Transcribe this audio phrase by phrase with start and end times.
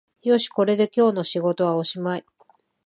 [0.23, 2.25] よし、これで今日の仕事はおしまい